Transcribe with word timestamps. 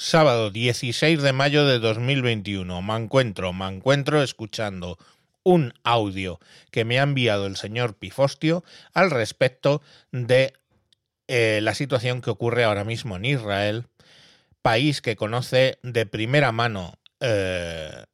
Sábado 0.00 0.52
16 0.52 1.22
de 1.22 1.32
mayo 1.32 1.66
de 1.66 1.80
2021. 1.80 2.82
Me 2.82 2.94
encuentro, 2.94 3.52
me 3.52 3.66
encuentro 3.66 4.22
escuchando 4.22 4.96
un 5.42 5.74
audio 5.82 6.38
que 6.70 6.84
me 6.84 7.00
ha 7.00 7.02
enviado 7.02 7.46
el 7.46 7.56
señor 7.56 7.96
Pifostio 7.96 8.62
al 8.94 9.10
respecto 9.10 9.82
de 10.12 10.52
eh, 11.26 11.58
la 11.64 11.74
situación 11.74 12.20
que 12.20 12.30
ocurre 12.30 12.62
ahora 12.62 12.84
mismo 12.84 13.16
en 13.16 13.24
Israel, 13.24 13.86
país 14.62 15.02
que 15.02 15.16
conoce 15.16 15.80
de 15.82 16.06
primera 16.06 16.52
mano 16.52 16.94
eh, 17.18 18.04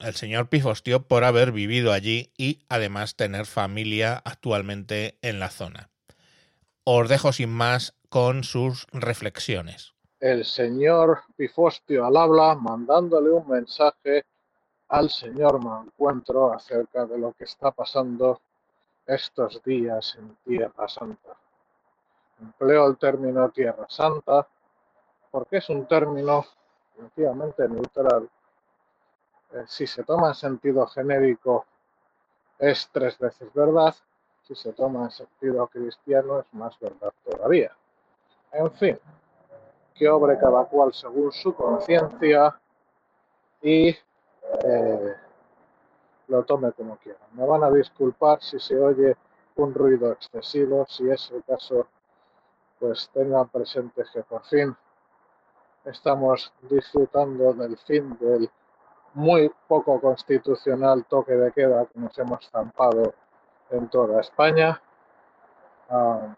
el 0.00 0.14
señor 0.16 0.50
Pifostio 0.50 1.08
por 1.08 1.24
haber 1.24 1.52
vivido 1.52 1.94
allí 1.94 2.32
y 2.36 2.60
además 2.68 3.16
tener 3.16 3.46
familia 3.46 4.20
actualmente 4.26 5.16
en 5.22 5.40
la 5.40 5.48
zona. 5.48 5.88
Os 6.84 7.08
dejo 7.08 7.32
sin 7.32 7.48
más 7.48 7.94
con 8.10 8.44
sus 8.44 8.86
reflexiones 8.92 9.93
el 10.24 10.46
señor 10.46 11.20
Pifostio 11.36 12.06
al 12.06 12.16
habla 12.16 12.54
mandándole 12.54 13.30
un 13.30 13.46
mensaje 13.46 14.24
al 14.88 15.10
señor 15.10 15.62
Mancuentro 15.62 16.50
acerca 16.50 17.04
de 17.04 17.18
lo 17.18 17.32
que 17.34 17.44
está 17.44 17.70
pasando 17.72 18.40
estos 19.04 19.62
días 19.62 20.16
en 20.18 20.34
Tierra 20.42 20.88
Santa. 20.88 21.36
Empleo 22.40 22.86
el 22.86 22.96
término 22.96 23.50
Tierra 23.50 23.84
Santa 23.86 24.48
porque 25.30 25.58
es 25.58 25.68
un 25.68 25.84
término 25.86 26.46
definitivamente 26.96 27.68
neutral. 27.68 28.26
Eh, 29.52 29.64
si 29.66 29.86
se 29.86 30.04
toma 30.04 30.28
en 30.28 30.34
sentido 30.36 30.86
genérico 30.86 31.66
es 32.58 32.88
tres 32.90 33.18
veces 33.18 33.52
verdad, 33.52 33.94
si 34.48 34.54
se 34.54 34.72
toma 34.72 35.04
en 35.04 35.10
sentido 35.10 35.66
cristiano 35.66 36.40
es 36.40 36.46
más 36.54 36.80
verdad 36.80 37.12
todavía. 37.26 37.76
En 38.52 38.72
fin, 38.72 38.98
que 39.94 40.08
obre 40.08 40.38
cada 40.38 40.64
cual 40.64 40.92
según 40.92 41.30
su 41.32 41.54
conciencia 41.54 42.58
y 43.62 43.88
eh, 43.88 45.14
lo 46.28 46.42
tome 46.44 46.72
como 46.72 46.96
quiera. 46.96 47.20
Me 47.32 47.46
van 47.46 47.62
a 47.62 47.70
disculpar 47.70 48.42
si 48.42 48.58
se 48.58 48.78
oye 48.78 49.16
un 49.56 49.72
ruido 49.72 50.12
excesivo, 50.12 50.84
si 50.88 51.08
es 51.08 51.30
el 51.30 51.44
caso, 51.44 51.86
pues 52.80 53.08
tengan 53.14 53.48
presente 53.48 54.02
que 54.12 54.22
por 54.24 54.44
fin 54.44 54.76
estamos 55.84 56.52
disfrutando 56.68 57.52
del 57.52 57.76
fin 57.78 58.16
del 58.18 58.50
muy 59.14 59.50
poco 59.68 60.00
constitucional 60.00 61.04
toque 61.04 61.32
de 61.32 61.52
queda 61.52 61.86
que 61.86 62.00
nos 62.00 62.18
hemos 62.18 62.50
zampado 62.50 63.14
en 63.70 63.88
toda 63.88 64.20
España. 64.20 64.80
Ah, 65.88 66.34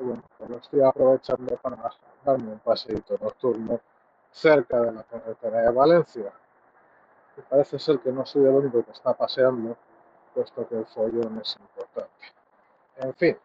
lo 0.00 0.56
estoy 0.56 0.82
aprovechando 0.82 1.56
para 1.56 1.76
darme 2.24 2.52
un 2.52 2.58
paseíto 2.60 3.16
nocturno 3.20 3.80
cerca 4.30 4.80
de 4.80 4.92
la 4.92 5.02
carretera 5.04 5.60
de 5.62 5.70
Valencia. 5.72 6.32
Y 7.36 7.40
parece 7.42 7.78
ser 7.78 8.00
que 8.00 8.10
no 8.10 8.24
soy 8.26 8.44
el 8.44 8.50
único 8.50 8.82
que 8.82 8.92
está 8.92 9.14
paseando, 9.14 9.76
puesto 10.34 10.66
que 10.68 10.78
el 10.78 10.86
follón 10.86 11.40
es 11.40 11.56
importante. 11.58 12.26
En 12.96 13.14
fin, 13.14 13.38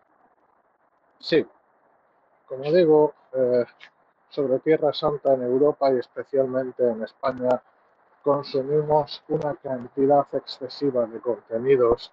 sí, 1.20 1.46
como 2.48 2.64
digo, 2.64 3.14
eh, 3.34 3.66
sobre 4.30 4.60
Tierra 4.60 4.94
Santa 4.94 5.34
en 5.34 5.44
Europa 5.44 5.92
y 5.92 6.00
especialmente 6.00 6.88
en 6.88 7.04
España 7.04 7.62
consumimos 8.24 9.24
una 9.30 9.56
cantidad 9.56 10.28
excesiva 10.34 11.06
de 11.06 11.20
contenidos 11.22 12.12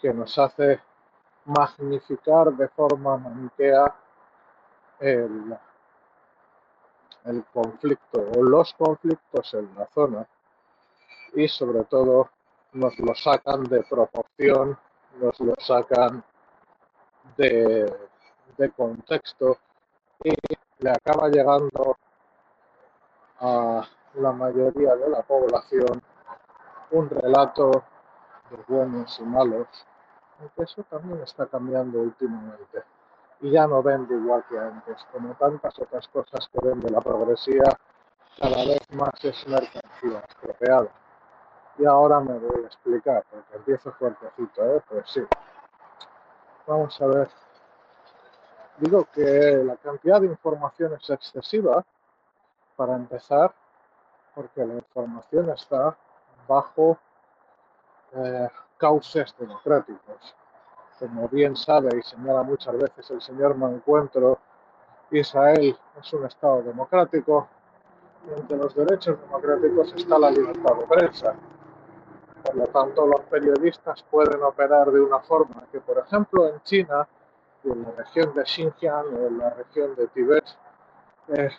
que 0.00 0.12
nos 0.14 0.38
hace 0.38 0.80
magnificar 1.46 2.52
de 2.52 2.68
forma 2.68 3.16
maniquea 3.16 3.94
el, 5.00 5.58
el 7.24 7.44
conflicto 7.52 8.20
o 8.36 8.42
los 8.42 8.74
conflictos 8.74 9.54
en 9.54 9.74
la 9.74 9.86
zona 9.86 10.26
y 11.34 11.48
sobre 11.48 11.84
todo 11.84 12.30
nos 12.72 12.98
lo 12.98 13.14
sacan 13.14 13.64
de 13.64 13.82
proporción, 13.82 14.78
nos 15.20 15.40
lo 15.40 15.54
sacan 15.58 16.22
de, 17.36 17.92
de 18.56 18.70
contexto 18.70 19.58
y 20.22 20.32
le 20.78 20.90
acaba 20.90 21.28
llegando 21.28 21.96
a 23.40 23.86
la 24.14 24.32
mayoría 24.32 24.94
de 24.96 25.08
la 25.08 25.22
población 25.22 26.02
un 26.90 27.08
relato 27.08 27.70
de 28.50 28.56
buenos 28.68 29.18
y 29.20 29.22
malos, 29.22 29.68
aunque 30.40 30.62
eso 30.62 30.82
también 30.84 31.20
está 31.22 31.46
cambiando 31.46 32.00
últimamente 32.00 32.82
y 33.42 33.50
ya 33.50 33.66
no 33.66 33.82
vende 33.82 34.14
igual 34.14 34.44
que 34.48 34.58
antes. 34.58 35.04
Como 35.12 35.34
tantas 35.34 35.78
otras 35.78 36.06
cosas 36.08 36.48
que 36.48 36.66
vende 36.66 36.90
la 36.90 37.00
progresía, 37.00 37.64
cada 38.38 38.56
vez 38.56 38.80
más 38.92 39.12
es 39.22 39.46
mercancía 39.48 40.22
estropeada. 40.28 40.88
Y 41.78 41.86
ahora 41.86 42.20
me 42.20 42.38
voy 42.38 42.64
a 42.64 42.66
explicar, 42.66 43.24
porque 43.30 43.56
empiezo 43.56 43.92
fuertecito, 43.92 44.76
¿eh? 44.76 44.82
Pues 44.88 45.08
sí. 45.08 45.22
Vamos 46.66 47.00
a 47.00 47.06
ver. 47.06 47.28
Digo 48.78 49.06
que 49.12 49.62
la 49.64 49.76
cantidad 49.76 50.20
de 50.20 50.26
información 50.26 50.92
es 50.94 51.08
excesiva, 51.10 51.84
para 52.76 52.94
empezar, 52.96 53.54
porque 54.34 54.64
la 54.64 54.74
información 54.74 55.50
está 55.50 55.96
bajo 56.48 56.98
eh, 58.12 58.48
cauces 58.80 59.34
democráticos 59.38 60.34
como 61.00 61.28
bien 61.28 61.56
sabe 61.56 61.88
y 61.98 62.02
señala 62.02 62.42
muchas 62.42 62.76
veces 62.76 63.10
el 63.10 63.22
señor 63.22 63.56
Mancuentro, 63.56 64.38
Israel 65.10 65.76
es 65.98 66.12
un 66.12 66.26
Estado 66.26 66.62
democrático 66.62 67.48
y 68.28 68.38
entre 68.38 68.58
los 68.58 68.74
derechos 68.74 69.18
democráticos 69.18 69.94
está 69.94 70.18
la 70.18 70.30
libertad 70.30 70.76
de 70.76 70.86
prensa. 70.86 71.34
Por 72.44 72.54
lo 72.54 72.66
tanto, 72.66 73.06
los 73.06 73.22
periodistas 73.22 74.02
pueden 74.04 74.42
operar 74.42 74.90
de 74.90 75.00
una 75.00 75.20
forma 75.20 75.64
que, 75.72 75.80
por 75.80 75.98
ejemplo, 75.98 76.46
en 76.48 76.62
China 76.62 77.08
y 77.64 77.70
en 77.70 77.82
la 77.82 77.90
región 77.92 78.34
de 78.34 78.44
Xinjiang 78.44 79.06
o 79.06 79.26
en 79.26 79.38
la 79.38 79.50
región 79.50 79.94
de 79.94 80.06
Tibet, 80.08 80.44
eh, 81.28 81.50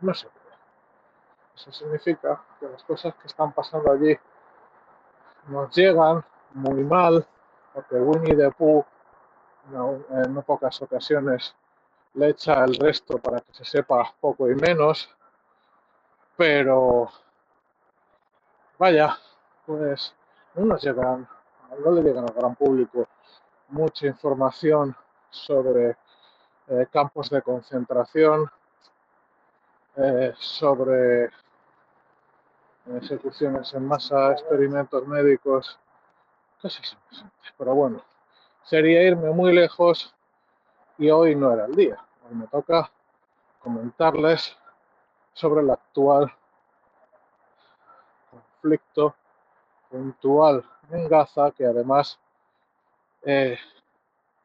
no 0.00 0.12
se 0.12 0.26
puede. 0.26 0.56
Eso 1.56 1.72
significa 1.72 2.42
que 2.58 2.68
las 2.68 2.84
cosas 2.84 3.14
que 3.14 3.26
están 3.26 3.52
pasando 3.52 3.90
allí 3.92 4.16
nos 5.48 5.74
llegan 5.74 6.22
muy 6.54 6.84
mal, 6.84 7.26
porque 7.72 7.96
Winnie 7.96 8.36
the 8.36 8.50
Pooh 8.50 8.84
en 10.10 10.42
pocas 10.42 10.80
ocasiones 10.82 11.54
le 12.14 12.30
echa 12.30 12.64
el 12.64 12.74
resto 12.74 13.18
para 13.18 13.40
que 13.40 13.52
se 13.52 13.64
sepa 13.64 14.12
poco 14.20 14.50
y 14.50 14.54
menos, 14.54 15.08
pero 16.36 17.08
vaya, 18.78 19.16
pues 19.66 20.14
no 20.54 20.64
nos 20.64 20.82
llegan, 20.82 21.28
no 21.84 21.90
le 21.92 22.02
llegan 22.02 22.24
al 22.24 22.34
gran 22.34 22.54
público 22.56 23.06
mucha 23.68 24.06
información 24.06 24.96
sobre 25.30 25.96
eh, 26.68 26.86
campos 26.90 27.30
de 27.30 27.42
concentración, 27.42 28.50
eh, 29.96 30.32
sobre 30.36 31.30
ejecuciones 32.86 33.72
en 33.74 33.86
masa, 33.86 34.32
experimentos 34.32 35.06
médicos. 35.06 35.78
Pero 37.58 37.74
bueno, 37.74 38.02
sería 38.64 39.02
irme 39.02 39.30
muy 39.30 39.52
lejos 39.52 40.14
y 40.98 41.10
hoy 41.10 41.34
no 41.34 41.52
era 41.52 41.66
el 41.66 41.74
día. 41.74 41.98
Hoy 42.28 42.36
me 42.36 42.46
toca 42.46 42.90
comentarles 43.60 44.56
sobre 45.32 45.62
el 45.62 45.70
actual 45.70 46.32
conflicto 48.30 49.14
puntual 49.88 50.64
en 50.90 51.08
Gaza, 51.08 51.50
que 51.52 51.64
además, 51.64 52.18
eh, 53.22 53.58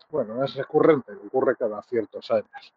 bueno, 0.09 0.43
es 0.43 0.55
recurrente, 0.55 1.13
ocurre 1.13 1.55
cada 1.55 1.81
ciertos 1.83 2.31
años. 2.31 2.73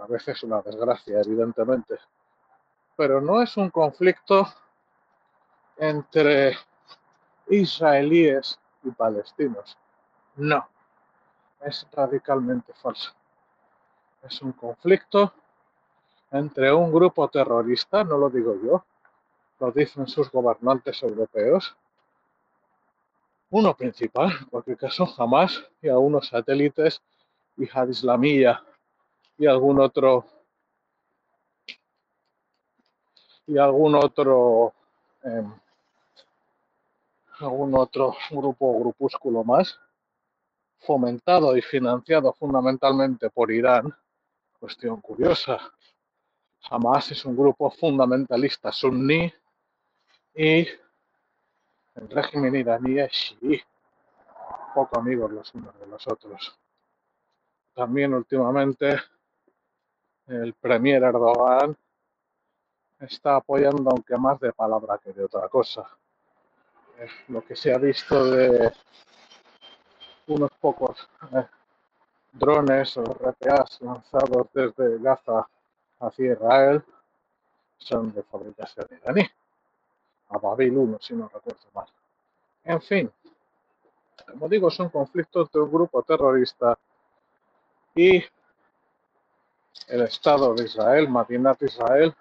A 0.00 0.06
veces 0.06 0.36
es 0.36 0.42
una 0.42 0.60
desgracia, 0.62 1.20
evidentemente. 1.20 1.98
Pero 2.96 3.20
no 3.20 3.40
es 3.40 3.56
un 3.56 3.70
conflicto 3.70 4.46
entre 5.76 6.56
israelíes 7.56 8.58
y 8.82 8.90
palestinos. 8.90 9.76
No, 10.36 10.66
es 11.60 11.86
radicalmente 11.92 12.72
falso. 12.74 13.12
Es 14.22 14.40
un 14.42 14.52
conflicto 14.52 15.32
entre 16.30 16.72
un 16.72 16.92
grupo 16.92 17.28
terrorista, 17.28 18.04
no 18.04 18.16
lo 18.16 18.30
digo 18.30 18.56
yo, 18.62 18.84
lo 19.60 19.70
dicen 19.70 20.06
sus 20.06 20.30
gobernantes 20.30 21.02
europeos, 21.02 21.76
uno 23.50 23.76
principal, 23.76 24.30
en 24.40 24.46
cualquier 24.46 24.78
caso, 24.78 25.04
jamás, 25.06 25.62
y 25.82 25.88
algunos 25.88 26.28
satélites, 26.28 27.02
y 27.58 27.68
Islamía, 27.90 28.64
y 29.36 29.46
algún 29.46 29.78
otro, 29.78 30.24
y 33.46 33.58
algún 33.58 33.94
otro 33.94 34.72
em, 35.22 35.52
algún 37.42 37.74
otro 37.74 38.14
grupo 38.30 38.66
o 38.66 38.80
grupúsculo 38.80 39.44
más, 39.44 39.78
fomentado 40.78 41.56
y 41.56 41.62
financiado 41.62 42.32
fundamentalmente 42.32 43.30
por 43.30 43.50
Irán, 43.50 43.94
cuestión 44.58 45.00
curiosa, 45.00 45.58
Hamas 46.70 47.10
es 47.10 47.24
un 47.24 47.36
grupo 47.36 47.70
fundamentalista 47.70 48.70
suní 48.70 49.32
y 50.34 50.66
el 51.94 52.08
régimen 52.08 52.54
iraní 52.54 53.00
es 53.00 53.10
chií, 53.10 53.60
poco 54.74 54.98
amigos 54.98 55.30
los 55.32 55.54
unos 55.54 55.78
de 55.78 55.86
los 55.86 56.06
otros. 56.06 56.56
También 57.74 58.14
últimamente 58.14 58.96
el 60.26 60.54
premier 60.54 61.02
Erdogan 61.02 61.76
está 63.00 63.36
apoyando, 63.36 63.90
aunque 63.90 64.16
más 64.16 64.38
de 64.40 64.52
palabra 64.52 64.98
que 65.02 65.12
de 65.12 65.24
otra 65.24 65.48
cosa. 65.48 65.86
Eh, 66.98 67.08
lo 67.28 67.44
que 67.44 67.56
se 67.56 67.72
ha 67.72 67.78
visto 67.78 68.24
de 68.30 68.72
unos 70.26 70.50
pocos 70.60 71.08
eh, 71.32 71.46
drones 72.32 72.96
o 72.96 73.04
RPAs 73.04 73.80
lanzados 73.80 74.46
desde 74.52 74.98
Gaza 74.98 75.46
hacia 76.00 76.32
Israel 76.32 76.84
son 77.78 78.12
de 78.12 78.22
fabricación 78.22 78.86
iraní. 78.90 79.28
A 80.30 80.38
Babil 80.38 80.76
1, 80.76 80.98
si 81.00 81.14
no 81.14 81.28
recuerdo 81.28 81.60
mal. 81.74 81.86
En 82.64 82.80
fin, 82.80 83.12
como 84.30 84.48
digo, 84.48 84.70
son 84.70 84.88
conflictos 84.88 85.50
de 85.52 85.60
un 85.60 85.70
grupo 85.70 86.02
terrorista 86.02 86.78
y 87.94 88.24
el 89.88 90.02
Estado 90.02 90.54
de 90.54 90.64
Israel, 90.64 91.08
Madinat 91.08 91.60
Israel, 91.62 92.14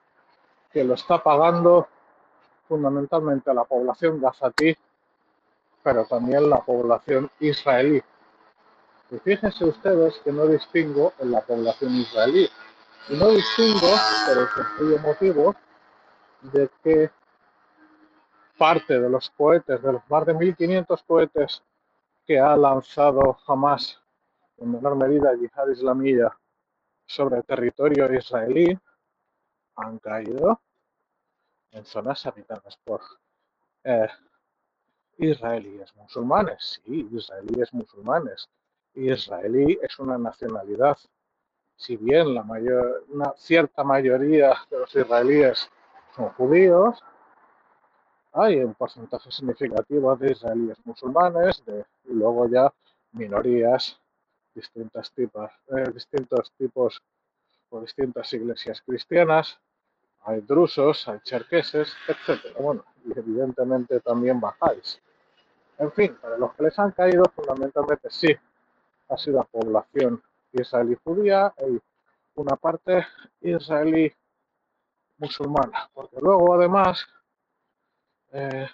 que 0.71 0.83
lo 0.83 0.95
está 0.95 1.21
pagando 1.21 1.87
fundamentalmente 2.71 3.51
a 3.51 3.53
la 3.53 3.65
población 3.65 4.21
gazatí, 4.21 4.73
pero 5.83 6.05
también 6.05 6.49
la 6.49 6.61
población 6.61 7.29
israelí. 7.41 8.01
Y 9.09 9.17
fíjense 9.17 9.65
ustedes 9.65 10.17
que 10.23 10.31
no 10.31 10.47
distingo 10.47 11.11
en 11.19 11.31
la 11.31 11.41
población 11.41 11.93
israelí. 11.95 12.49
Y 13.09 13.17
no 13.17 13.27
distingo 13.27 13.89
por 14.25 14.37
el 14.37 14.47
sencillo 14.47 14.99
motivo 14.99 15.55
de 16.53 16.69
que 16.81 17.11
parte 18.57 18.97
de 19.01 19.09
los 19.09 19.29
cohetes, 19.31 19.81
de 19.81 19.91
los 19.91 20.09
más 20.09 20.25
de 20.25 20.33
1.500 20.33 21.03
cohetes 21.05 21.61
que 22.25 22.39
ha 22.39 22.55
lanzado 22.55 23.33
jamás 23.45 23.99
en 24.59 24.71
menor 24.71 24.95
medida 24.95 25.33
Yihad 25.33 25.67
Islamía 25.67 26.31
sobre 27.05 27.43
territorio 27.43 28.13
israelí, 28.13 28.79
han 29.75 29.99
caído 29.99 30.61
en 31.71 31.85
zonas 31.85 32.25
habitadas 32.25 32.77
por 32.83 33.01
eh, 33.83 34.07
israelíes 35.17 35.95
musulmanes. 35.95 36.81
Sí, 36.83 37.07
israelíes 37.11 37.73
musulmanes. 37.73 38.49
Israelí 38.93 39.79
es 39.81 39.99
una 39.99 40.17
nacionalidad. 40.17 40.97
Si 41.75 41.97
bien 41.97 42.35
la 42.35 42.43
mayor, 42.43 43.05
una 43.09 43.33
cierta 43.37 43.83
mayoría 43.83 44.53
de 44.69 44.79
los 44.79 44.95
israelíes 44.95 45.69
son 46.15 46.29
judíos, 46.33 47.01
hay 48.33 48.59
un 48.59 48.73
porcentaje 48.75 49.31
significativo 49.31 50.15
de 50.15 50.31
israelíes 50.31 50.77
musulmanes 50.85 51.63
de, 51.65 51.85
y 52.05 52.13
luego 52.13 52.47
ya 52.47 52.73
minorías, 53.11 53.99
distintas 54.53 55.11
tipos, 55.13 55.49
eh, 55.69 55.91
distintos 55.93 56.51
tipos 56.57 57.01
o 57.69 57.81
distintas 57.81 58.31
iglesias 58.33 58.81
cristianas, 58.81 59.59
hay 60.23 60.41
drusos, 60.41 61.07
hay 61.07 61.19
cherqueses, 61.21 61.93
etc. 62.07 62.57
Bueno, 62.59 62.83
y 63.05 63.17
evidentemente 63.17 63.99
también 63.99 64.39
bajáis. 64.39 65.01
En 65.77 65.91
fin, 65.91 66.15
para 66.21 66.37
los 66.37 66.53
que 66.53 66.63
les 66.63 66.77
han 66.77 66.91
caído, 66.91 67.23
fundamentalmente 67.35 68.09
sí, 68.11 68.35
ha 69.09 69.17
sido 69.17 69.37
la 69.37 69.43
población 69.43 70.21
israelí 70.53 70.97
judía 71.03 71.53
y 71.67 71.79
una 72.35 72.55
parte 72.55 73.05
israelí 73.41 74.13
musulmana, 75.17 75.89
porque 75.93 76.17
luego 76.19 76.53
además 76.53 77.05
eh, 78.31 78.67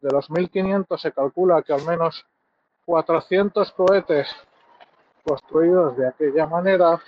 de 0.00 0.10
los 0.10 0.30
1500 0.30 1.00
se 1.00 1.12
calcula 1.12 1.62
que 1.62 1.72
al 1.72 1.84
menos 1.84 2.26
400 2.84 3.72
cohetes 3.72 4.28
construidos 5.24 5.96
de 5.96 6.08
aquella 6.08 6.46
manera 6.46 7.00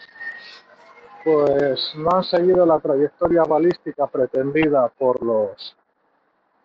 pues 1.25 1.95
no 1.97 2.11
han 2.13 2.23
seguido 2.23 2.67
la 2.67 2.79
trayectoria 2.79 3.45
balística 3.45 4.07
pretendida 4.07 4.89
por 4.89 5.23
los 5.23 5.75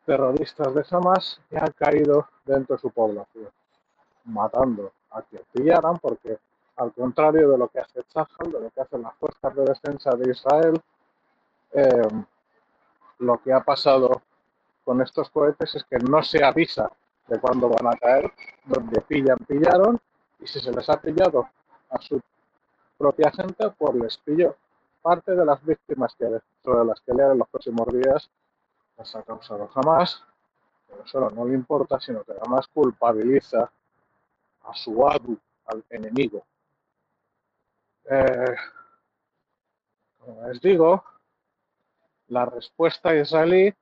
terroristas 0.06 0.74
de 0.74 0.86
Hamas 0.92 1.40
y 1.50 1.56
han 1.56 1.72
caído 1.72 2.28
dentro 2.46 2.76
de 2.76 2.82
su 2.82 2.92
población, 2.92 3.50
matando 4.26 4.92
a 5.12 5.22
quien 5.22 5.44
pillaran, 5.54 5.98
porque 5.98 6.38
al 6.76 6.92
contrario 6.94 7.50
de 7.50 7.58
lo 7.58 7.70
que 7.70 7.80
hace 7.80 8.04
Tzahal, 8.04 8.52
de 8.52 8.60
lo 8.60 8.70
que 8.70 8.82
hacen 8.82 9.02
las 9.02 9.16
fuerzas 9.16 9.56
de 9.56 9.64
defensa 9.64 10.12
de 10.12 10.32
Israel, 10.32 10.82
eh, 11.74 12.08
lo 13.20 13.38
que 13.42 13.54
ha 13.54 13.62
pasado 13.62 14.22
con 14.84 15.02
estos 15.02 15.30
cohetes 15.30 15.76
es 15.76 15.84
que 15.86 16.00
no 16.00 16.22
se 16.22 16.44
avisa 16.44 16.92
de 17.28 17.40
cuándo 17.40 17.70
van 17.70 17.94
a 17.94 17.98
caer, 17.98 18.32
donde 18.66 19.00
pillan, 19.02 19.38
pillaron, 19.48 20.00
y 20.40 20.48
si 20.48 20.60
se 20.60 20.72
les 20.72 20.90
ha 20.90 21.00
pillado 21.00 21.48
a 21.90 22.02
su 22.02 22.20
propia 23.00 23.32
gente, 23.32 23.72
pues 23.78 23.96
les 23.96 24.18
pilló. 24.18 24.56
Parte 25.02 25.34
de 25.36 25.46
las 25.46 25.66
víctimas 25.66 26.14
que 26.16 26.26
sobre 26.64 26.86
las 26.86 27.00
que 27.02 27.14
lean 27.14 27.32
en 27.32 27.40
los 27.40 27.48
próximos 27.48 27.88
días 27.88 28.30
las 28.98 29.16
ha 29.16 29.24
causado 29.24 29.68
jamás, 29.70 30.22
pero 30.88 31.08
solo 31.08 31.30
no 31.32 31.46
le 31.46 31.56
importa, 31.56 32.00
sino 32.00 32.24
que 32.24 32.34
además 32.34 32.68
culpabiliza 32.68 33.72
a 34.64 34.74
su 34.74 35.08
adu, 35.08 35.40
al 35.66 35.84
enemigo. 35.90 36.44
Eh, 38.06 38.56
como 40.20 40.48
les 40.48 40.60
digo, 40.62 41.04
la 42.28 42.46
respuesta 42.46 43.16
israelí 43.16 43.74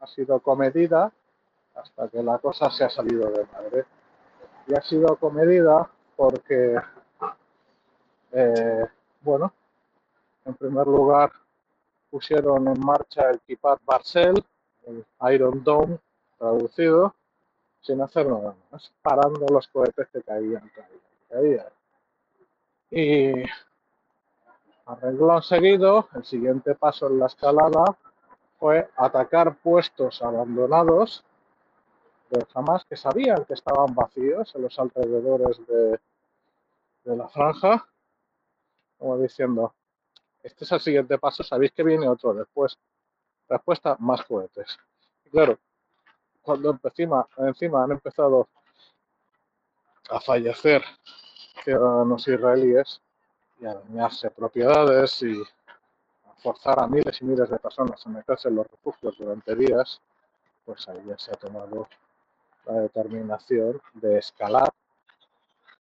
ha 0.00 0.06
sido 0.08 0.40
comedida 0.40 1.12
hasta 1.76 2.08
que 2.08 2.22
la 2.22 2.38
cosa 2.38 2.70
se 2.70 2.84
ha 2.84 2.90
salido 2.90 3.30
de 3.30 3.46
madre. 3.46 3.84
Y 4.66 4.74
ha 4.74 4.82
sido 4.82 5.16
comedida 5.16 5.88
porque, 6.16 6.76
eh, 8.32 8.86
bueno, 9.20 9.52
en 10.44 10.54
primer 10.54 10.86
lugar 10.86 11.32
pusieron 12.10 12.68
en 12.68 12.80
marcha 12.80 13.30
el 13.30 13.40
Kipat 13.40 13.80
Barcel, 13.84 14.44
el 14.86 15.04
Iron 15.32 15.62
Dome 15.64 15.98
traducido, 16.38 17.14
sin 17.80 18.00
hacer 18.00 18.26
nada 18.26 18.54
más, 18.70 18.92
parando 19.02 19.46
los 19.52 19.66
cohetes 19.68 20.08
que 20.12 20.22
caían, 20.22 20.70
caían, 20.74 21.00
caían. 21.28 21.66
Y 22.90 23.44
arregló 24.86 25.42
seguido, 25.42 26.08
el 26.14 26.24
siguiente 26.24 26.74
paso 26.74 27.08
en 27.08 27.18
la 27.18 27.26
escalada 27.26 27.96
fue 28.58 28.88
atacar 28.96 29.56
puestos 29.56 30.22
abandonados 30.22 31.24
de 32.30 32.46
Hamas 32.54 32.84
que 32.84 32.96
sabían 32.96 33.44
que 33.44 33.54
estaban 33.54 33.94
vacíos 33.94 34.54
en 34.54 34.62
los 34.62 34.78
alrededores 34.78 35.64
de, 35.66 36.00
de 37.04 37.16
la 37.16 37.28
franja, 37.28 37.86
como 38.98 39.18
diciendo, 39.18 39.74
este 40.42 40.64
es 40.64 40.72
el 40.72 40.80
siguiente 40.80 41.18
paso, 41.18 41.42
sabéis 41.42 41.72
que 41.72 41.82
viene 41.82 42.08
otro 42.08 42.32
después. 42.34 42.78
Respuesta, 43.48 43.96
más 44.00 44.22
cohetes. 44.24 44.78
Y 45.24 45.30
claro, 45.30 45.58
cuando 46.42 46.78
encima, 46.82 47.26
encima 47.38 47.84
han 47.84 47.92
empezado 47.92 48.48
a 50.08 50.20
fallecer 50.20 50.84
ciudadanos 51.64 52.26
israelíes 52.28 53.00
y 53.60 53.66
a 53.66 53.74
dañarse 53.74 54.30
propiedades 54.30 55.22
y 55.22 55.42
forzar 56.38 56.78
a 56.78 56.86
miles 56.86 57.20
y 57.20 57.24
miles 57.24 57.50
de 57.50 57.58
personas 57.58 58.06
a 58.06 58.10
meterse 58.10 58.48
en 58.48 58.56
los 58.56 58.66
refugios 58.70 59.18
durante 59.18 59.56
días, 59.56 60.00
pues 60.64 60.88
ahí 60.88 61.02
ya 61.06 61.18
se 61.18 61.32
ha 61.32 61.34
tomado 61.34 61.88
la 62.66 62.74
determinación 62.82 63.80
de 63.94 64.18
escalar 64.18 64.72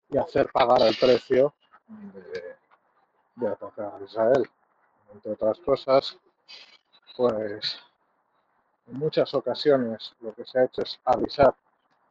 y 0.09 0.17
hacer 0.17 0.51
pagar 0.53 0.83
el 0.83 0.97
precio 0.97 1.53
de, 1.89 2.57
de 3.37 3.49
atacar 3.49 3.95
a 3.95 4.05
Israel. 4.05 4.49
Entre 5.13 5.33
otras 5.33 5.59
cosas, 5.61 6.19
pues 7.17 7.79
en 8.87 8.99
muchas 8.99 9.33
ocasiones 9.35 10.15
lo 10.21 10.35
que 10.35 10.45
se 10.45 10.59
ha 10.59 10.65
hecho 10.65 10.83
es 10.83 11.01
avisar 11.05 11.55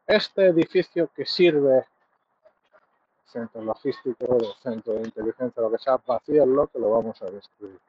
este 0.07 0.47
edificio 0.47 1.09
que 1.15 1.25
sirve 1.25 1.85
centro 3.25 3.61
logístico, 3.61 4.37
centro 4.61 4.93
de 4.93 5.01
inteligencia, 5.01 5.61
lo 5.61 5.71
que 5.71 5.79
sea, 5.79 5.97
vacíenlo 6.05 6.67
que 6.67 6.79
lo 6.79 6.91
vamos 6.91 7.21
a 7.21 7.25
destruir 7.25 7.79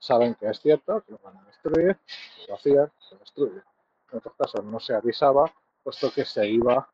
saben 0.00 0.34
que 0.34 0.48
es 0.48 0.60
cierto, 0.60 1.02
que 1.02 1.12
lo 1.12 1.18
van 1.22 1.36
a 1.36 1.44
destruir, 1.44 1.96
lo 2.48 2.54
hacían, 2.54 2.90
se 3.08 3.16
destruye. 3.16 3.62
En 4.10 4.18
otros 4.18 4.34
casos 4.36 4.64
no 4.64 4.80
se 4.80 4.94
avisaba, 4.94 5.52
puesto 5.84 6.10
que 6.10 6.24
se 6.24 6.48
iba. 6.48 6.88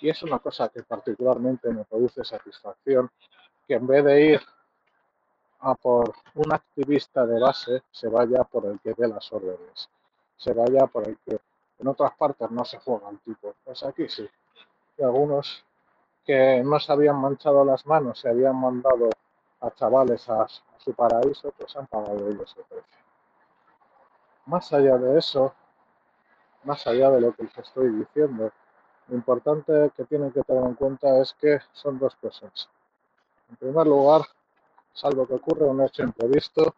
Y 0.00 0.10
es 0.10 0.22
una 0.22 0.38
cosa 0.38 0.68
que 0.68 0.82
particularmente 0.84 1.70
me 1.70 1.84
produce 1.84 2.22
satisfacción, 2.22 3.10
que 3.66 3.74
en 3.74 3.86
vez 3.86 4.04
de 4.04 4.20
ir 4.20 4.40
a 5.60 5.74
por 5.74 6.14
un 6.34 6.52
activista 6.52 7.26
de 7.26 7.40
base, 7.40 7.82
se 7.90 8.08
vaya 8.08 8.44
por 8.44 8.66
el 8.66 8.78
que 8.80 8.94
dé 8.94 9.08
las 9.08 9.32
órdenes, 9.32 9.88
se 10.36 10.52
vaya 10.52 10.86
por 10.86 11.08
el 11.08 11.18
que 11.18 11.38
en 11.78 11.88
otras 11.88 12.12
partes 12.16 12.50
no 12.50 12.64
se 12.64 12.78
juega 12.78 13.08
el 13.10 13.18
tipo. 13.20 13.54
Pues 13.64 13.82
aquí 13.82 14.08
sí. 14.08 14.28
Y 14.96 15.02
algunos 15.02 15.64
que 16.24 16.62
no 16.62 16.78
se 16.78 16.92
habían 16.92 17.16
manchado 17.16 17.64
las 17.64 17.86
manos, 17.86 18.20
se 18.20 18.28
habían 18.28 18.56
mandado 18.56 19.08
a 19.60 19.70
chavales 19.70 20.28
a, 20.28 20.46
su 20.78 20.94
paraíso, 20.94 21.52
pues 21.56 21.74
han 21.76 21.86
pagado 21.86 22.28
ellos 22.28 22.54
el 22.56 22.64
precio. 22.64 22.98
Más 24.46 24.72
allá 24.72 24.96
de 24.96 25.18
eso, 25.18 25.52
más 26.64 26.86
allá 26.86 27.10
de 27.10 27.20
lo 27.20 27.32
que 27.34 27.42
les 27.44 27.58
estoy 27.58 27.88
diciendo, 27.90 28.52
lo 29.08 29.16
importante 29.16 29.90
que 29.96 30.04
tienen 30.04 30.30
que 30.30 30.42
tener 30.42 30.64
en 30.64 30.74
cuenta 30.74 31.20
es 31.20 31.34
que 31.34 31.58
son 31.72 31.98
dos 31.98 32.14
cosas. 32.16 32.68
En 33.50 33.56
primer 33.56 33.86
lugar, 33.86 34.22
salvo 34.98 35.26
que 35.26 35.34
ocurra 35.34 35.66
un 35.66 35.80
hecho 35.82 36.02
imprevisto, 36.02 36.74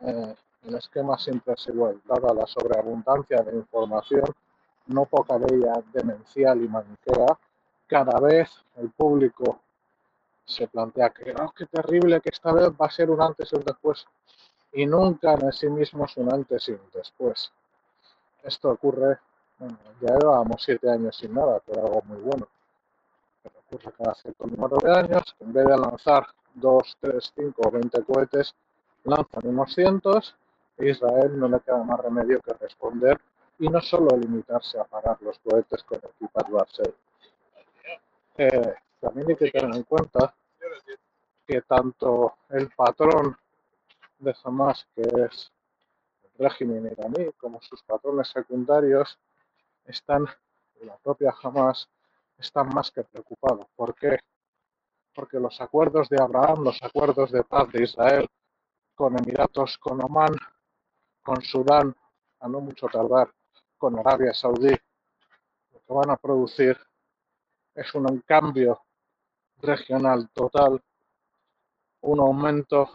eh, 0.00 0.34
el 0.64 0.74
esquema 0.74 1.16
siempre 1.18 1.54
es 1.54 1.66
igual, 1.68 2.00
dada 2.04 2.34
la 2.34 2.46
sobreabundancia 2.46 3.42
de 3.42 3.56
información, 3.56 4.24
no 4.86 5.06
poca 5.06 5.38
de 5.38 5.56
ella 5.56 5.72
demencial 5.92 6.62
y 6.62 6.68
maniquea, 6.68 7.38
cada 7.86 8.20
vez 8.20 8.50
el 8.76 8.90
público 8.90 9.60
se 10.44 10.68
plantea 10.68 11.10
que, 11.10 11.34
oh, 11.40 11.52
qué 11.56 11.64
terrible 11.66 12.20
que 12.20 12.28
esta 12.30 12.52
vez 12.52 12.68
va 12.70 12.86
a 12.86 12.90
ser 12.90 13.10
un 13.10 13.22
antes 13.22 13.50
y 13.52 13.56
un 13.56 13.64
después, 13.64 14.06
y 14.74 14.84
nunca 14.84 15.34
en 15.34 15.52
sí 15.52 15.68
mismo 15.68 16.04
es 16.04 16.16
un 16.18 16.32
antes 16.32 16.68
y 16.68 16.72
un 16.72 16.90
después. 16.92 17.50
Esto 18.42 18.70
ocurre, 18.70 19.20
bueno, 19.58 19.78
ya 20.02 20.18
llevábamos 20.18 20.62
siete 20.62 20.90
años 20.90 21.16
sin 21.16 21.32
nada, 21.32 21.60
pero 21.64 21.86
algo 21.86 22.02
muy 22.02 22.18
bueno. 22.18 22.46
Pero 23.42 23.54
ocurre 23.60 23.92
cada 23.96 24.14
cierto 24.14 24.46
número 24.46 24.76
de 24.82 24.92
años, 24.92 25.22
en 25.40 25.52
vez 25.52 25.64
de 25.64 25.78
lanzar 25.78 26.26
2, 26.54 26.96
3, 27.00 27.32
5 27.36 27.62
o 27.64 27.70
20 27.70 28.04
cohetes, 28.04 28.54
lanzan 29.04 29.46
unos 29.46 29.72
cientos, 29.74 30.36
Israel 30.78 31.38
no 31.38 31.48
le 31.48 31.60
queda 31.60 31.82
más 31.84 32.00
remedio 32.00 32.40
que 32.40 32.52
responder 32.54 33.20
y 33.58 33.68
no 33.68 33.80
solo 33.80 34.16
limitarse 34.16 34.78
a 34.78 34.84
parar 34.84 35.18
los 35.20 35.38
cohetes 35.38 35.82
con 35.84 35.98
equipas 35.98 36.50
Barcel. 36.50 36.94
Eh, 38.36 38.74
también 39.00 39.28
hay 39.28 39.36
que 39.36 39.50
tener 39.50 39.76
en 39.76 39.82
cuenta 39.84 40.34
que 41.46 41.60
tanto 41.62 42.34
el 42.48 42.70
patrón 42.70 43.36
de 44.18 44.34
Hamas, 44.42 44.86
que 44.94 45.02
es 45.02 45.52
el 46.24 46.44
régimen 46.44 46.86
iraní, 46.86 47.30
como 47.38 47.60
sus 47.60 47.82
patrones 47.82 48.28
secundarios, 48.28 49.18
están, 49.84 50.26
la 50.82 50.96
propia 50.96 51.34
Hamas, 51.42 51.88
están 52.38 52.68
más 52.70 52.90
que 52.90 53.04
preocupados. 53.04 53.66
¿Por 53.76 53.94
qué? 53.94 54.18
Porque 55.14 55.38
los 55.38 55.60
acuerdos 55.60 56.08
de 56.08 56.20
Abraham, 56.20 56.64
los 56.64 56.82
acuerdos 56.82 57.30
de 57.30 57.44
paz 57.44 57.70
de 57.72 57.84
Israel 57.84 58.26
con 58.94 59.16
Emiratos, 59.18 59.78
con 59.78 60.02
Omán, 60.02 60.34
con 61.22 61.40
Sudán, 61.42 61.94
a 62.40 62.48
no 62.48 62.60
mucho 62.60 62.86
tardar, 62.86 63.32
con 63.78 63.98
Arabia 63.98 64.32
Saudí, 64.34 64.74
lo 65.72 65.80
que 65.80 65.92
van 65.92 66.10
a 66.10 66.16
producir 66.16 66.78
es 67.74 67.94
un 67.94 68.20
cambio 68.20 68.80
regional 69.62 70.28
total, 70.30 70.82
un 72.02 72.20
aumento 72.20 72.90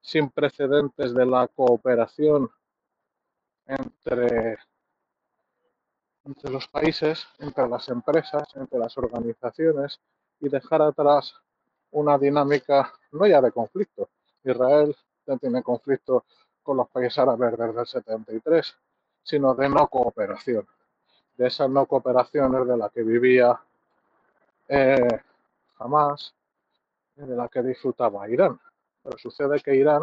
sin 0.00 0.30
precedentes 0.30 1.14
de 1.14 1.26
la 1.26 1.46
cooperación 1.48 2.50
entre, 3.66 4.58
entre 6.24 6.50
los 6.50 6.66
países, 6.68 7.26
entre 7.38 7.68
las 7.68 7.88
empresas, 7.88 8.48
entre 8.56 8.78
las 8.78 8.96
organizaciones 8.96 10.00
y 10.40 10.48
dejar 10.48 10.82
atrás 10.82 11.34
una 11.90 12.18
dinámica 12.18 12.92
no 13.12 13.26
ya 13.26 13.40
de 13.40 13.52
conflicto. 13.52 14.08
Israel 14.44 14.94
ya 15.26 15.36
tiene 15.36 15.62
conflicto 15.62 16.24
con 16.62 16.76
los 16.76 16.88
países 16.88 17.18
árabes 17.18 17.56
desde 17.58 17.80
el 17.80 17.86
73, 17.86 18.76
sino 19.22 19.54
de 19.54 19.68
no 19.68 19.88
cooperación. 19.88 20.66
De 21.36 21.46
esa 21.46 21.68
no 21.68 21.86
cooperación 21.86 22.54
es 22.60 22.66
de 22.66 22.76
la 22.76 22.90
que 22.90 23.02
vivía 23.02 23.58
eh, 24.68 25.20
jamás 25.78 26.34
de 27.16 27.36
la 27.36 27.48
que 27.48 27.62
disfrutaba 27.62 28.28
Irán. 28.28 28.60
Pero 29.02 29.18
sucede 29.18 29.60
que 29.60 29.74
Irán 29.74 30.02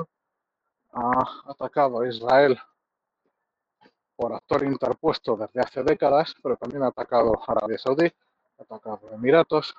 ha 0.94 1.52
atacado 1.52 2.02
a 2.02 2.08
Israel 2.08 2.58
por 4.16 4.34
actor 4.34 4.64
interpuesto 4.64 5.36
desde 5.36 5.60
hace 5.60 5.84
décadas, 5.84 6.34
pero 6.42 6.56
también 6.56 6.84
ha 6.84 6.88
atacado 6.88 7.34
a 7.36 7.52
Arabia 7.52 7.78
Saudí, 7.78 8.12
ha 8.58 8.64
atacado 8.64 9.02
a 9.12 9.16
Emiratos, 9.16 9.76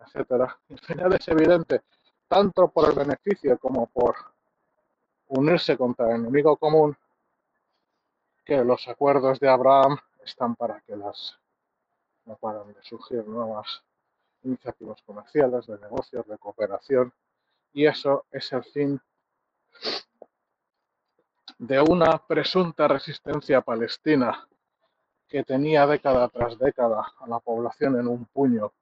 etcétera. 0.00 0.58
Al 0.68 0.78
final 0.78 1.12
es 1.14 1.28
evidente, 1.28 1.82
tanto 2.28 2.68
por 2.68 2.88
el 2.88 2.96
beneficio 2.96 3.58
como 3.58 3.86
por 3.86 4.14
unirse 5.28 5.76
contra 5.76 6.10
el 6.10 6.16
enemigo 6.16 6.56
común, 6.56 6.96
que 8.44 8.64
los 8.64 8.88
acuerdos 8.88 9.38
de 9.38 9.48
Abraham 9.48 9.98
están 10.24 10.56
para 10.56 10.80
que 10.80 10.96
las 10.96 11.38
no 12.24 12.36
paran 12.36 12.72
de 12.72 12.82
surgir 12.82 13.26
nuevas 13.26 13.82
iniciativas 14.42 15.00
comerciales, 15.02 15.66
de 15.66 15.78
negocios, 15.78 16.26
de 16.26 16.38
cooperación, 16.38 17.12
y 17.72 17.86
eso 17.86 18.24
es 18.30 18.52
el 18.52 18.64
fin 18.64 19.00
de 21.58 21.80
una 21.80 22.18
presunta 22.26 22.88
resistencia 22.88 23.60
palestina 23.60 24.48
que 25.28 25.44
tenía 25.44 25.86
década 25.86 26.28
tras 26.28 26.58
década 26.58 27.12
a 27.18 27.26
la 27.28 27.38
población 27.38 28.00
en 28.00 28.08
un 28.08 28.24
puño 28.24 28.72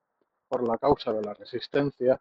por 0.48 0.66
la 0.66 0.78
causa 0.78 1.12
de 1.12 1.22
la 1.22 1.34
resistencia, 1.34 2.20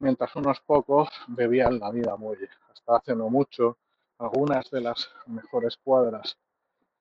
mientras 0.00 0.34
unos 0.36 0.60
pocos 0.60 1.08
bebían 1.28 1.78
la 1.78 1.90
vida 1.90 2.16
muelle. 2.16 2.48
Hasta 2.70 2.96
hace 2.96 3.14
no 3.14 3.30
mucho, 3.30 3.78
algunas 4.18 4.70
de 4.70 4.80
las 4.80 5.10
mejores 5.26 5.76
cuadras 5.76 6.36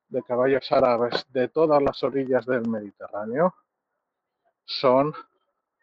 de 0.09 0.23
caballos 0.23 0.71
árabes 0.71 1.25
de 1.29 1.49
todas 1.49 1.81
las 1.81 2.01
orillas 2.03 2.45
del 2.45 2.67
Mediterráneo 2.67 3.55
son 4.65 5.13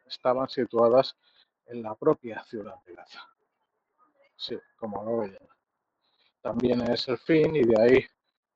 estaban 0.07 0.49
situadas 0.49 1.17
en 1.67 1.83
la 1.83 1.95
propia 1.95 2.45
ciudad 2.45 2.77
de 2.87 2.95
Gaza. 2.95 3.21
Sí, 4.37 4.59
como 4.77 5.03
lo 5.05 5.19
veían. 5.19 5.49
También 6.41 6.83
es 6.91 7.09
el 7.09 7.19
fin 7.19 7.57
y 7.57 7.63
de 7.63 7.81
ahí 7.81 8.07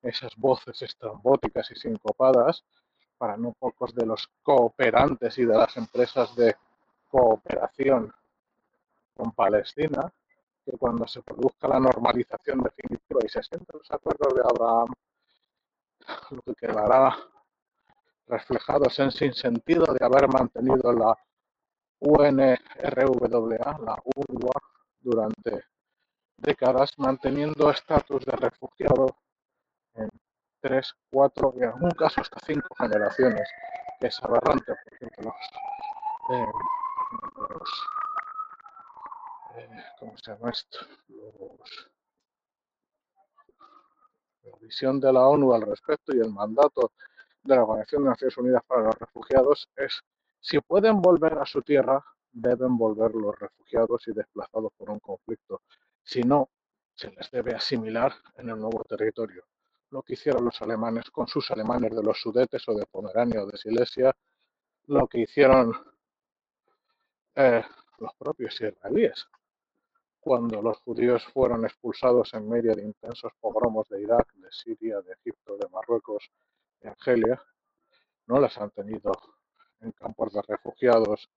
esas 0.03 0.37
voces 0.37 0.81
estrambóticas 0.83 1.71
y 1.71 1.75
sincopadas 1.75 2.65
para 3.19 3.37
no 3.37 3.53
pocos 3.53 3.95
de 3.95 4.07
los 4.07 4.29
cooperantes 4.43 5.37
y 5.39 5.45
de 5.45 5.57
las 5.57 5.77
empresas 5.77 6.35
de 6.37 6.57
cooperación 7.09 8.13
con 9.15 9.33
Palestina, 9.33 10.11
que 10.65 10.77
cuando 10.79 11.07
se 11.09 11.23
produzca 11.23 11.69
la 11.69 11.81
normalización 11.81 12.61
definitiva 12.61 13.21
y 13.25 13.29
se 13.29 13.43
sienten 13.43 13.79
los 13.79 13.91
acuerdos 13.91 14.35
de 14.35 14.43
Abraham, 14.43 14.89
lo 16.31 16.43
que 16.43 16.55
quedará 16.55 17.17
reflejado 18.27 18.85
es 18.87 18.99
en 18.99 19.11
sin 19.11 19.35
sentido 19.35 19.87
de 19.93 20.05
haber 20.05 20.29
mantenido 20.29 20.93
la 20.93 21.17
UNRWA, 22.01 23.79
la 23.81 23.97
UNRWA, 24.05 24.63
durante 25.01 25.65
décadas, 26.37 26.93
manteniendo 26.99 27.71
estatus 27.71 28.25
de 28.25 28.33
refugiado 28.33 29.17
en 29.95 30.09
tres, 30.61 30.95
cuatro 31.11 31.55
y 31.57 31.63
en 31.63 31.71
algún 31.71 31.91
caso 31.93 32.21
hasta 32.21 32.39
cinco 32.45 32.69
generaciones, 32.79 33.49
que 34.01 34.07
es 34.09 34.23
aberrante, 34.23 34.75
porque 34.85 35.23
los, 35.23 35.35
eh, 36.31 36.47
eh, 39.57 39.85
¿cómo 39.99 40.17
se 40.19 40.33
llama 40.33 40.51
esto? 40.51 40.79
Los, 41.09 41.91
la 44.45 44.59
visión 44.61 45.01
de 45.01 45.13
la 45.13 45.27
ONU 45.27 45.53
al 45.55 45.63
respecto 45.63 46.15
y 46.15 46.21
el 46.21 46.33
mandato 46.33 46.93
de 47.43 47.57
la 47.57 47.63
Organización 47.63 48.05
de 48.05 48.11
Naciones 48.11 48.37
Unidas 48.39 48.63
para 48.67 48.83
los 48.85 48.99
Refugiados 48.99 49.69
es 49.77 50.03
si 50.41 50.61
pueden 50.61 51.01
volver 51.01 51.35
a 51.39 51.47
su 51.47 51.63
tierra, 51.63 52.05
deben 52.33 52.77
volver 52.79 53.15
los 53.15 53.39
refugiados 53.39 54.07
y 54.09 54.13
desplazados 54.13 54.73
por 54.77 54.91
un 54.91 55.01
conflicto. 55.01 55.63
Si 56.03 56.23
no, 56.23 56.51
se 56.95 57.11
les 57.11 57.31
debe 57.31 57.55
asimilar 57.55 58.13
en 58.37 58.51
el 58.51 58.59
nuevo 58.59 58.85
territorio. 58.85 59.45
Lo 59.91 60.03
que 60.03 60.15
hicieron 60.15 60.45
los 60.45 60.61
alemanes 60.63 61.11
con 61.11 61.27
sus 61.27 61.51
alemanes 61.51 61.95
de 61.95 62.03
los 62.03 62.21
Sudetes 62.21 62.69
o 62.69 62.75
de 62.75 62.87
Pomerania 62.87 63.43
o 63.43 63.47
de 63.47 63.57
Silesia, 63.57 64.13
lo 64.87 65.07
que 65.07 65.21
hicieron 65.21 65.73
eh, 67.35 67.63
los 67.99 68.15
propios 68.17 68.61
israelíes 68.61 69.27
cuando 70.29 70.61
los 70.61 70.79
judíos 70.81 71.25
fueron 71.33 71.65
expulsados 71.65 72.35
en 72.35 72.47
medio 72.49 72.75
de 72.75 72.83
intensos 72.83 73.33
pogromos 73.41 73.89
de 73.89 74.03
Irak, 74.03 74.31
de 74.35 74.49
Siria, 74.51 75.01
de 75.01 75.13
Egipto, 75.13 75.57
de 75.57 75.67
Marruecos, 75.71 76.31
de 76.81 76.91
Argelia, 76.91 77.43
no 78.27 78.39
les 78.39 78.57
han 78.59 78.71
tenido 78.71 79.11
en 79.81 79.93
campos 79.93 80.35
de 80.35 80.43
refugiados 80.43 81.31